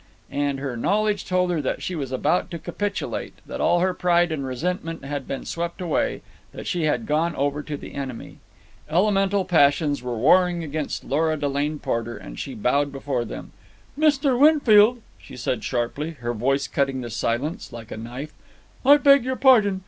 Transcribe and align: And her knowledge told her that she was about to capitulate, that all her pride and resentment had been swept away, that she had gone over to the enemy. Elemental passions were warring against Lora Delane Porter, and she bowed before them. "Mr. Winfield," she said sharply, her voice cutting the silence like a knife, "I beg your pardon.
And 0.31 0.57
her 0.57 0.75
knowledge 0.75 1.25
told 1.25 1.51
her 1.51 1.61
that 1.61 1.83
she 1.83 1.93
was 1.95 2.11
about 2.11 2.49
to 2.49 2.57
capitulate, 2.57 3.35
that 3.45 3.61
all 3.61 3.81
her 3.81 3.93
pride 3.93 4.31
and 4.31 4.43
resentment 4.43 5.05
had 5.05 5.27
been 5.27 5.45
swept 5.45 5.79
away, 5.79 6.23
that 6.53 6.65
she 6.65 6.85
had 6.85 7.05
gone 7.05 7.35
over 7.35 7.61
to 7.61 7.77
the 7.77 7.93
enemy. 7.93 8.39
Elemental 8.89 9.45
passions 9.45 10.01
were 10.01 10.17
warring 10.17 10.63
against 10.63 11.03
Lora 11.03 11.37
Delane 11.37 11.77
Porter, 11.77 12.17
and 12.17 12.39
she 12.39 12.55
bowed 12.55 12.91
before 12.91 13.25
them. 13.25 13.51
"Mr. 13.95 14.39
Winfield," 14.39 15.03
she 15.19 15.37
said 15.37 15.63
sharply, 15.63 16.13
her 16.19 16.33
voice 16.33 16.67
cutting 16.67 17.01
the 17.01 17.11
silence 17.11 17.71
like 17.71 17.91
a 17.91 17.95
knife, 17.97 18.33
"I 18.83 18.97
beg 18.97 19.23
your 19.23 19.35
pardon. 19.35 19.79